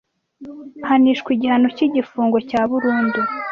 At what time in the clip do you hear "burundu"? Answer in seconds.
2.69-3.19